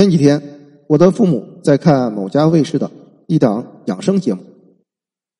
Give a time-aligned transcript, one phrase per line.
[0.00, 0.40] 前几天，
[0.86, 2.90] 我的父母在看某家卫视的
[3.26, 4.42] 一档养生节目，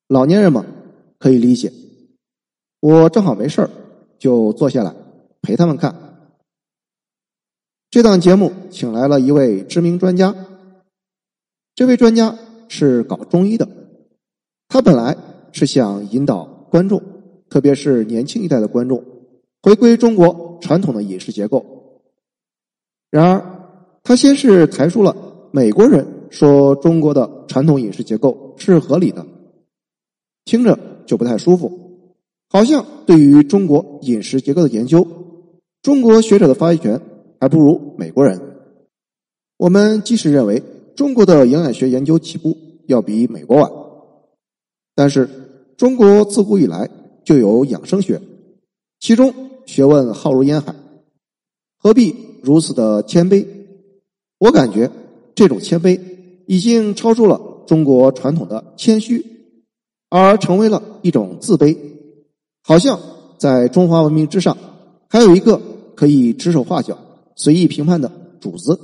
[0.06, 0.66] 老年人嘛
[1.18, 1.72] 可以理解。
[2.80, 3.70] 我正好没事儿，
[4.18, 4.94] 就坐下来
[5.40, 6.28] 陪他们看。
[7.88, 10.34] 这档节目请来了一位知名专家，
[11.74, 12.36] 这位专家
[12.68, 13.66] 是搞中医的，
[14.68, 15.16] 他本来
[15.52, 17.02] 是想引导观众，
[17.48, 19.02] 特别是年轻一代的观众，
[19.62, 21.64] 回归中国传统的饮食结构。
[23.10, 23.59] 然而，
[24.10, 25.14] 他先是抬出了
[25.52, 29.24] 美国人说中国的传统饮食结构是合理的，
[30.44, 31.70] 听着就不太舒服，
[32.48, 35.06] 好像对于中国饮食结构的研究，
[35.80, 37.00] 中国学者的发言权
[37.40, 38.40] 还不如美国人。
[39.56, 40.60] 我们即使认为
[40.96, 43.70] 中国的营养学研究起步要比美国晚，
[44.96, 45.30] 但是
[45.76, 46.90] 中国自古以来
[47.24, 48.20] 就有养生学，
[48.98, 49.32] 其中
[49.66, 50.74] 学问浩如烟海，
[51.78, 53.46] 何必如此的谦卑？
[54.40, 54.90] 我感觉
[55.34, 56.00] 这种谦卑
[56.46, 59.22] 已经超出了中国传统的谦虚，
[60.08, 61.76] 而成为了一种自卑，
[62.62, 62.98] 好像
[63.38, 64.56] 在中华文明之上
[65.10, 65.60] 还有一个
[65.94, 66.98] 可以指手画脚、
[67.36, 68.10] 随意评判的
[68.40, 68.80] 主子。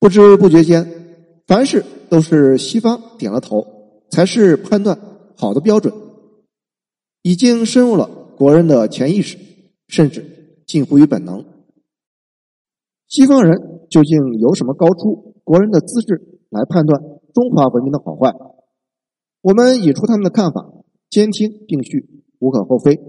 [0.00, 0.84] 不知不觉间，
[1.46, 3.64] 凡事都是西方点了头
[4.10, 4.98] 才是判断
[5.36, 5.94] 好的标准，
[7.22, 9.38] 已经深入了国人的潜意识，
[9.86, 11.44] 甚至近乎于本能。
[13.08, 17.00] 西方人究竟有什么高出国人的资质来判断
[17.32, 18.34] 中华文明的好坏？
[19.40, 20.70] 我们引出他们的看法，
[21.08, 23.00] 兼听并蓄，无可厚非。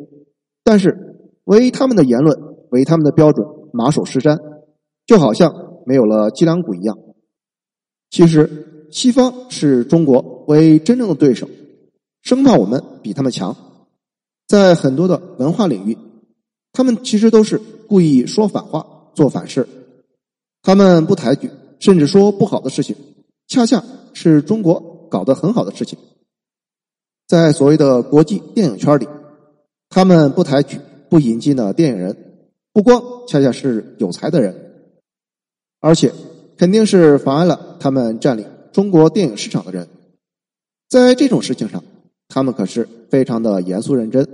[0.63, 2.37] 但是唯他们的言论
[2.69, 4.39] 为他们的标准马首是瞻，
[5.05, 6.97] 就好像没有了脊梁骨一样。
[8.09, 11.49] 其实西方是中国为真正的对手，
[12.21, 13.55] 生怕我们比他们强。
[14.47, 15.97] 在很多的文化领域，
[16.71, 19.67] 他们其实都是故意说反话，做反事。
[20.69, 22.95] 他们不抬举，甚至说不好的事情，
[23.47, 25.97] 恰恰是中国搞得很好的事情。
[27.27, 29.07] 在所谓的国际电影圈里，
[29.89, 30.79] 他们不抬举、
[31.09, 32.15] 不引进的电影人，
[32.71, 34.55] 不光恰恰是有才的人，
[35.79, 36.13] 而且
[36.55, 39.87] 肯定是妨碍了他们占领中国电影市场的人。
[40.87, 41.83] 在这种事情上，
[42.27, 44.27] 他们可是非常的严肃认真，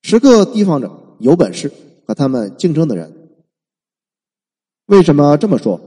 [0.00, 1.70] 时刻提防着有本事
[2.06, 3.12] 和他们竞争的人。
[4.88, 5.78] 为什么这么说？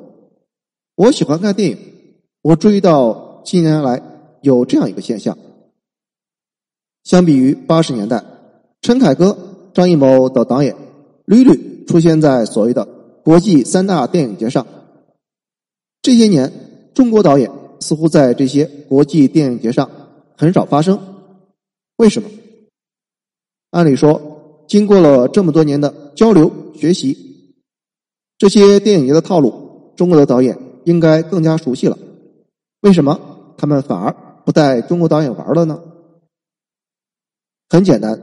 [0.93, 1.77] 我喜欢看电影，
[2.43, 3.99] 我注意到近年来
[4.41, 5.35] 有这样一个现象：
[7.03, 8.23] 相比于八十年代，
[8.79, 9.35] 陈凯歌、
[9.73, 10.75] 张艺谋等导演
[11.25, 12.85] 屡屡出现在所谓的
[13.23, 14.67] 国际三大电影节上，
[16.03, 16.53] 这些年
[16.93, 19.89] 中国导演似乎在这些国际电影节上
[20.37, 20.99] 很少发生。
[21.97, 22.29] 为什么？
[23.71, 27.30] 按理说，经过了这么多年的交流学习。
[28.41, 31.95] 这些电影节的套路，中国的导演应该更加熟悉了。
[32.79, 34.11] 为什么他们反而
[34.43, 35.79] 不带中国导演玩了呢？
[37.69, 38.19] 很简单，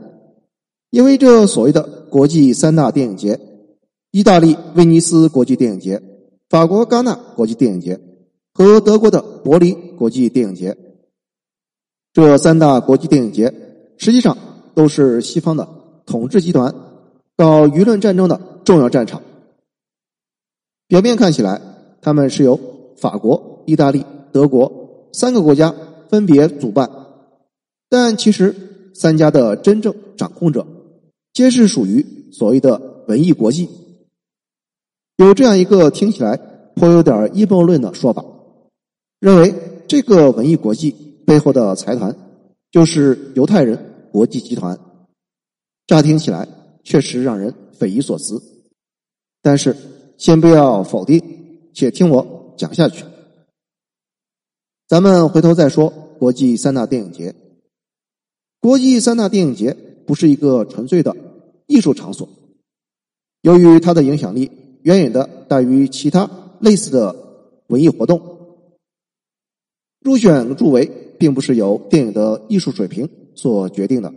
[0.89, 3.39] 因为这所谓的国际三大电影节——
[4.11, 6.03] 意大利威尼斯国际电影节、
[6.49, 7.97] 法国戛纳国际电影节
[8.53, 10.75] 和德国的柏林国际电影节，
[12.11, 13.53] 这三大国际电影节
[13.95, 14.37] 实际上
[14.75, 15.65] 都是西方的
[16.05, 16.75] 统治集团
[17.37, 19.21] 搞舆论战争的重要战场。
[20.89, 21.61] 表面看起来，
[22.01, 22.59] 他们是由
[22.97, 25.75] 法国、意大利、德国三个国家
[26.09, 26.89] 分别主办，
[27.87, 28.55] 但其实
[28.95, 30.65] 三家的真正掌控者，
[31.31, 33.69] 皆是属于所谓的文艺国际。
[35.17, 36.37] 有这样一个听起来
[36.73, 38.25] 颇有点阴谋论的说法，
[39.19, 39.53] 认为
[39.87, 40.89] 这个文艺国际
[41.23, 42.15] 背后的财团
[42.71, 44.79] 就是犹太人国际集团。
[45.85, 46.47] 乍听起来
[46.83, 48.41] 确实让人匪夷所思，
[49.43, 49.75] 但是。
[50.19, 51.23] 先不要否定，
[51.73, 53.05] 且听我讲下去。
[54.85, 57.33] 咱们回头再说国际三大电影节。
[58.59, 59.73] 国际三大电影节
[60.05, 61.15] 不是一个纯粹的
[61.67, 62.27] 艺术场所，
[63.43, 66.29] 由于它的影响力远远的大于其他
[66.59, 67.15] 类似的
[67.67, 68.21] 文艺活动，
[70.01, 74.13] 入选入围并不是由电影的艺术水平所决定的，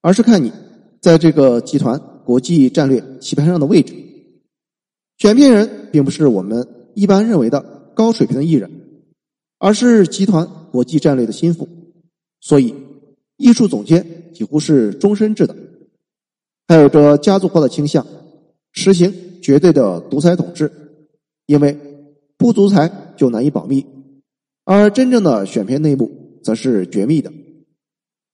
[0.00, 0.52] 而是看你
[1.00, 4.01] 在这个集团国际战略棋盘上的位置。
[5.18, 8.70] 选片人并不是我们一般认为的高水平的艺人，
[9.58, 11.68] 而是集团国际战略的心腹，
[12.40, 12.74] 所以
[13.36, 15.54] 艺术总监几乎是终身制的，
[16.66, 18.04] 还有着家族化的倾向，
[18.72, 20.72] 实行绝对的独裁统治，
[21.46, 21.78] 因为
[22.36, 23.86] 不独裁就难以保密，
[24.64, 26.10] 而真正的选片内部
[26.42, 27.32] 则是绝密的，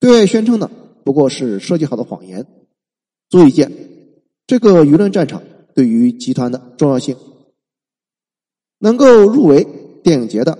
[0.00, 0.70] 对外宣称的
[1.04, 2.46] 不过是设计好的谎言，
[3.28, 3.70] 足以见
[4.46, 5.42] 这个舆论战场。
[5.78, 7.16] 对于集团的重要性，
[8.80, 9.64] 能够入围
[10.02, 10.58] 电影节的，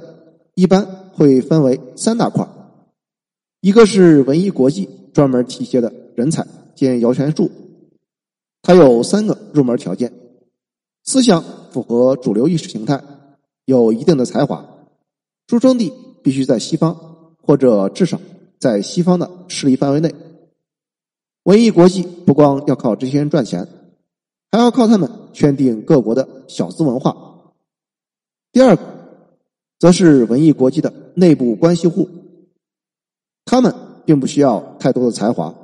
[0.55, 2.49] 一般会分为三大块
[3.61, 7.51] 一个是文艺国际专门提携的人才兼摇钱树，
[8.63, 10.13] 它有三个入门条件：
[11.03, 11.43] 思想
[11.73, 13.03] 符合主流意识形态，
[13.65, 14.65] 有一定的才华，
[15.49, 15.93] 出生地
[16.23, 16.97] 必须在西方
[17.43, 18.21] 或者至少
[18.61, 20.15] 在西方的势力范围内。
[21.43, 23.67] 文艺国际不光要靠这些人赚钱，
[24.51, 27.17] 还要靠他们圈定各国的小资文化。
[28.51, 28.83] 第二个，
[29.79, 32.09] 则是文艺国际的内部关系户，
[33.45, 33.75] 他们
[34.07, 35.55] 并不需要太多的才华，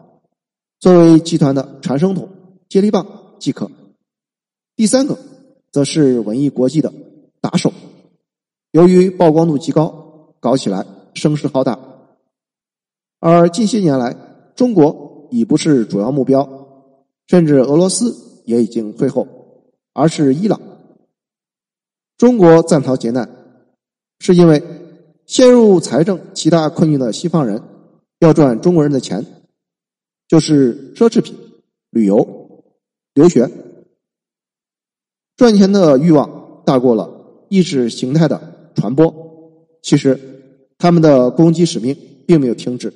[0.80, 2.28] 作为集团的传声筒、
[2.68, 3.06] 接力棒
[3.38, 3.70] 即可。
[4.76, 5.18] 第三个，
[5.72, 6.92] 则是文艺国际的
[7.40, 7.72] 打手，
[8.72, 10.84] 由于曝光度极高，搞起来
[11.14, 11.78] 声势浩大。
[13.18, 14.14] 而近些年来，
[14.54, 16.46] 中国已不是主要目标，
[17.26, 18.14] 甚至俄罗斯
[18.44, 19.26] 也已经退后，
[19.92, 20.60] 而是伊朗。
[22.16, 23.28] 中国在逃劫难，
[24.20, 24.62] 是因为
[25.26, 27.60] 陷入财政极大困境的西方人
[28.20, 29.24] 要赚中国人的钱，
[30.28, 31.34] 就是奢侈品、
[31.90, 32.64] 旅游、
[33.14, 33.50] 留学，
[35.36, 39.12] 赚钱的欲望大过了意识形态的传播。
[39.82, 40.18] 其实，
[40.78, 41.96] 他们的攻击使命
[42.26, 42.92] 并没有停止，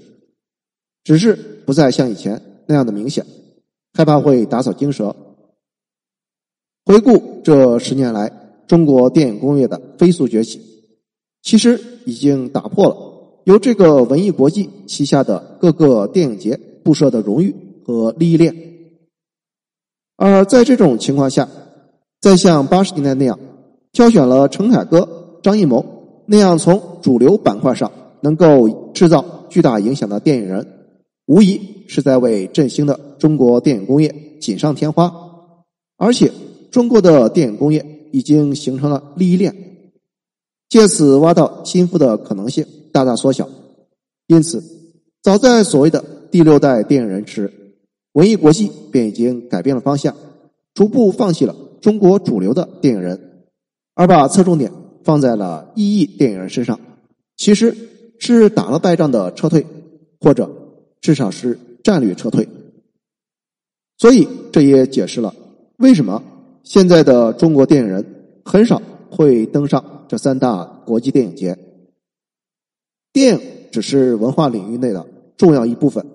[1.05, 1.35] 只是
[1.67, 3.27] 不再像以前那样的明显，
[3.93, 5.15] 害怕会打草惊蛇。
[6.89, 8.33] 回顾这十年来。
[8.67, 10.61] 中国电影工业的飞速崛起，
[11.43, 12.97] 其实已经打破了
[13.45, 17.55] 由这个文艺国际旗下的各个电影节布设的荣誉
[17.87, 18.55] 和利益链。
[20.17, 21.49] 而在这种情况下，
[22.21, 23.39] 再像八十年代那样
[23.91, 27.91] 挑选了陈凯歌、张艺谋那样从主流板块上
[28.21, 30.67] 能够制造巨大影响的电影人，
[31.25, 35.11] 无疑是在为振兴的中国电影工业锦上添花。
[35.97, 36.31] 而且，
[36.71, 37.95] 中国的电影工业。
[38.11, 39.55] 已经形成了利益链，
[40.71, 43.47] 借此挖到心腹的可能性大大缩小。
[44.29, 44.65] 因此，
[45.21, 47.53] 早在所谓的第六代电影人时，
[48.13, 50.17] 文艺国际便已经改变了方向，
[50.73, 53.45] 逐步放弃了中国主流的电影人，
[53.95, 54.73] 而把侧重点
[55.05, 56.81] 放在了异议电影人身上。
[57.37, 57.77] 其实
[58.19, 59.67] 是打了败仗的撤退，
[60.19, 60.51] 或者
[61.03, 62.49] 至少是战略撤退。
[63.99, 65.35] 所以，这也解释了
[65.77, 66.25] 为什么。
[66.69, 68.05] 现在的中国电影人
[68.45, 71.59] 很少会登上这三大国际电影节。
[73.11, 73.41] 电影
[73.73, 75.07] 只是文化领域内的
[75.39, 76.07] 重要一部分，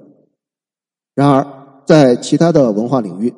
[1.16, 3.34] 然而在其他的文化领域，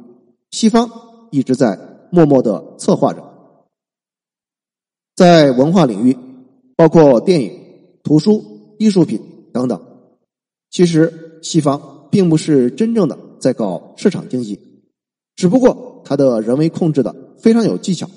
[0.52, 0.92] 西方
[1.32, 1.80] 一直在
[2.12, 3.24] 默默的策划着。
[5.16, 6.18] 在文化领域，
[6.76, 7.58] 包括电影、
[8.04, 8.44] 图书、
[8.78, 9.22] 艺术品
[9.54, 9.82] 等等，
[10.70, 14.60] 其实西方并不是真正的在搞市场经济，
[15.36, 15.94] 只不过。
[16.08, 18.08] 它的人为控制的非常有技巧，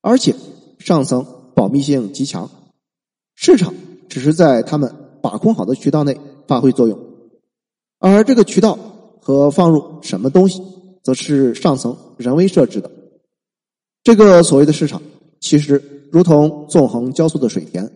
[0.00, 0.34] 而且
[0.78, 2.50] 上层保密性极强，
[3.34, 3.74] 市场
[4.08, 6.98] 只是在他们把控好的渠道内发挥作用，
[7.98, 8.78] 而这个渠道
[9.20, 10.62] 和放入什么东西，
[11.02, 12.90] 则是上层人为设置的。
[14.02, 15.02] 这个所谓的市场，
[15.40, 17.92] 其实如同纵横交错的水田，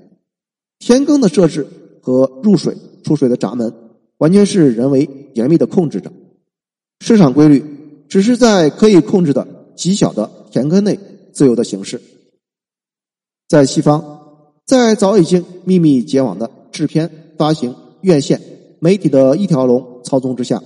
[0.79, 1.67] 田埂的设置
[2.03, 3.73] 和入水出水的闸门，
[4.19, 6.13] 完全是人为严密的控制着
[7.01, 7.65] 市场规律。
[8.09, 10.99] 只是在可以控制的极小的田埂内
[11.33, 12.01] 自由的形式，
[13.49, 14.21] 在西方，
[14.65, 18.41] 在早已经秘密结网的制片、发行、院线、
[18.79, 20.63] 媒体的一条龙操纵之下，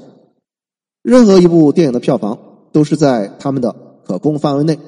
[1.02, 2.38] 任何一部电影的票房
[2.72, 4.78] 都是在他们的可控范围内，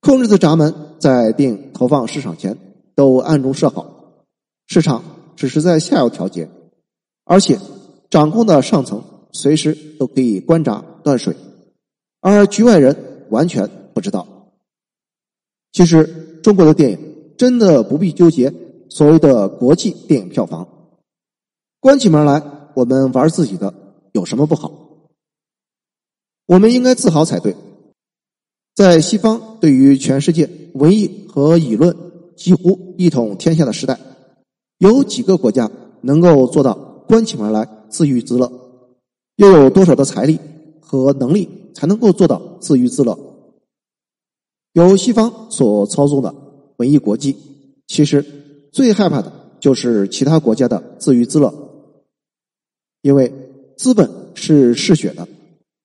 [0.00, 2.56] 控制的闸门在电影投放市场前
[2.94, 4.24] 都暗中设好，
[4.66, 5.02] 市场
[5.36, 6.48] 只是在下游调节，
[7.24, 7.58] 而且
[8.10, 11.36] 掌控的上层随时都可以关闸断水。
[12.20, 14.26] 而局外人完全不知道。
[15.72, 16.98] 其实，中国的电影
[17.36, 18.52] 真的不必纠结
[18.88, 20.66] 所谓的国际电影票房，
[21.78, 22.42] 关起门来
[22.74, 23.72] 我们玩自己的
[24.12, 24.72] 有什么不好？
[26.46, 27.54] 我们应该自豪才对。
[28.74, 31.96] 在西方对于全世界文艺和舆论
[32.36, 33.98] 几乎一统天下的时代，
[34.78, 36.74] 有几个国家能够做到
[37.06, 38.50] 关起门来自娱自乐？
[39.36, 40.38] 又有多少的财力
[40.80, 41.48] 和能力？
[41.74, 43.18] 才能够做到自娱自乐。
[44.72, 46.34] 由西方所操纵的
[46.76, 47.36] 文艺国际，
[47.86, 48.24] 其实
[48.72, 51.52] 最害怕的就是其他国家的自娱自乐，
[53.02, 53.32] 因为
[53.76, 55.26] 资本是嗜血的，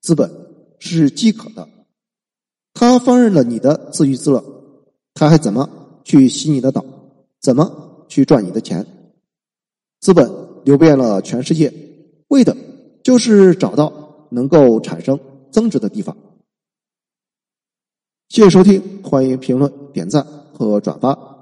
[0.02, 0.32] 资本
[0.80, 1.68] 是饥渴的。
[2.74, 4.44] 他放任了你的自娱自乐，
[5.14, 5.70] 他还怎么
[6.04, 6.86] 去洗你的脑？
[7.42, 8.86] 怎么去赚你的钱？
[10.00, 10.30] 资本
[10.64, 11.74] 流遍了全世界，
[12.28, 12.56] 为的
[13.04, 15.20] 就是找到能够产生。
[15.56, 16.18] 增值的地方。
[18.28, 20.22] 谢谢收听，欢迎评论、点赞。
[20.56, 21.35] 和转发。